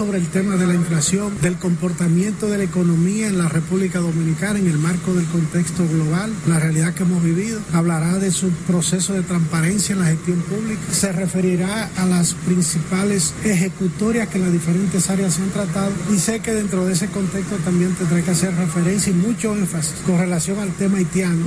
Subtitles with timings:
[0.00, 4.58] sobre el tema de la inflación, del comportamiento de la economía en la República Dominicana
[4.58, 7.60] en el marco del contexto global, la realidad que hemos vivido.
[7.74, 10.80] Hablará de su proceso de transparencia en la gestión pública.
[10.90, 16.54] Se referirá a las principales ejecutorias que las diferentes áreas han tratado y sé que
[16.54, 20.72] dentro de ese contexto también tendré que hacer referencia y mucho énfasis con relación al
[20.76, 21.44] tema haitiano.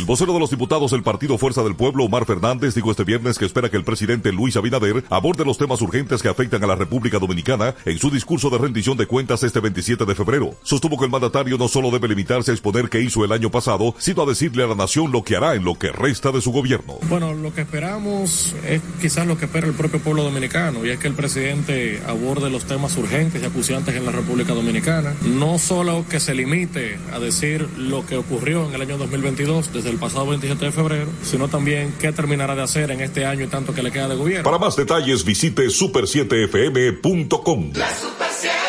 [0.00, 3.38] El vocero de los diputados del Partido Fuerza del Pueblo, Omar Fernández, dijo este viernes
[3.38, 6.74] que espera que el presidente Luis Abinader aborde los temas urgentes que afectan a la
[6.74, 10.54] República Dominicana en su discurso de rendición de cuentas este 27 de febrero.
[10.62, 13.94] Sostuvo que el mandatario no solo debe limitarse a exponer qué hizo el año pasado,
[13.98, 16.50] sino a decirle a la nación lo que hará en lo que resta de su
[16.50, 16.94] gobierno.
[17.10, 20.98] Bueno, lo que esperamos es quizás lo que espera el propio pueblo dominicano, y es
[20.98, 25.14] que el presidente aborde los temas urgentes y acuciantes en la República Dominicana.
[25.26, 29.89] No solo que se limite a decir lo que ocurrió en el año 2022, desde
[29.90, 33.48] el pasado 27 de febrero, sino también qué terminará de hacer en este año y
[33.48, 34.44] tanto que le queda de gobierno.
[34.44, 37.72] Para más detalles visite super7fm.com.
[37.74, 38.59] La Super 7.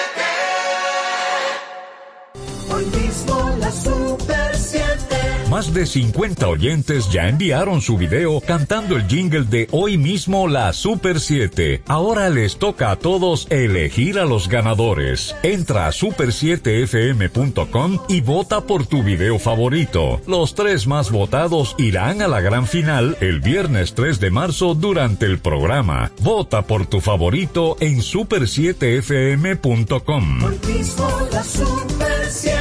[5.61, 10.73] Más de 50 oyentes ya enviaron su video cantando el jingle de hoy mismo la
[10.73, 11.83] Super 7.
[11.85, 15.35] Ahora les toca a todos elegir a los ganadores.
[15.43, 20.19] Entra a super7fm.com y vota por tu video favorito.
[20.25, 25.27] Los tres más votados irán a la gran final el viernes 3 de marzo durante
[25.27, 26.11] el programa.
[26.21, 30.43] Vota por tu favorito en super7fm.com.
[30.43, 32.60] Hoy mismo la Super 7.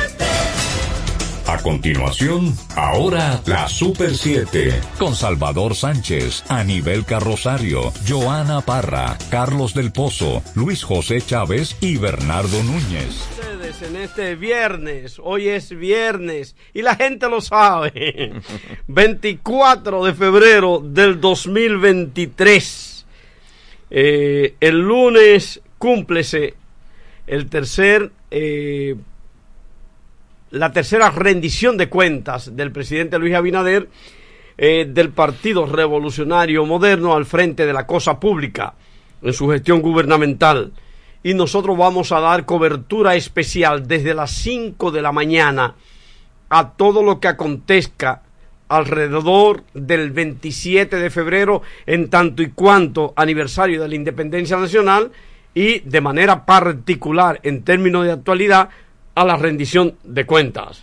[1.51, 9.91] A continuación, ahora la Super 7, con Salvador Sánchez, Anibel Carrosario, Joana Parra, Carlos del
[9.91, 13.29] Pozo, Luis José Chávez y Bernardo Núñez.
[13.33, 18.33] Ustedes en este viernes, hoy es viernes y la gente lo sabe,
[18.87, 23.07] 24 de febrero del 2023.
[23.91, 26.55] Eh, el lunes cúmplese
[27.27, 28.95] el tercer eh,
[30.51, 33.89] la tercera rendición de cuentas del presidente Luis Abinader
[34.59, 38.75] eh, del Partido Revolucionario Moderno al frente de la cosa pública
[39.23, 40.73] en su gestión gubernamental.
[41.23, 45.75] Y nosotros vamos a dar cobertura especial desde las 5 de la mañana
[46.49, 48.23] a todo lo que acontezca
[48.69, 55.13] alrededor del 27 de febrero en tanto y cuanto aniversario de la independencia nacional
[55.55, 58.71] y de manera particular en términos de actualidad
[59.15, 60.83] a la rendición de cuentas.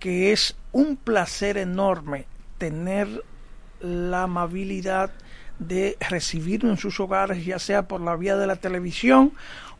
[0.00, 2.26] que es un placer enorme
[2.58, 3.22] tener
[3.80, 5.10] la amabilidad
[5.58, 9.32] de recibirnos en sus hogares, ya sea por la vía de la televisión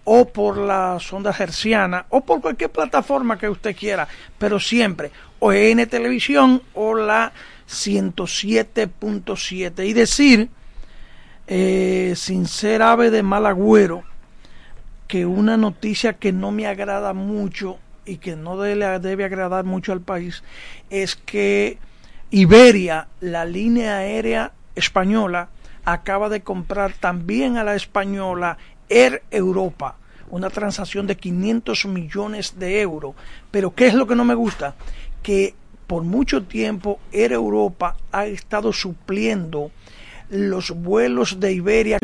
[0.04, 4.06] o por la sonda herciana o por cualquier plataforma que usted quiera,
[4.38, 7.32] pero siempre o en televisión o la
[7.68, 10.48] 107.7 y decir
[11.46, 14.02] eh, sin ser ave de mal agüero
[15.06, 20.00] que una noticia que no me agrada mucho y que no debe agradar mucho al
[20.00, 20.42] país
[20.90, 21.78] es que
[22.30, 25.48] Iberia, la línea aérea española,
[25.84, 28.58] acaba de comprar también a la española
[28.88, 29.96] Air Europa
[30.30, 33.14] una transacción de 500 millones de euros.
[33.50, 34.74] Pero ¿qué es lo que no me gusta?
[35.22, 35.54] Que
[35.86, 39.70] por mucho tiempo Air Europa ha estado supliendo
[40.30, 41.98] los vuelos de Iberia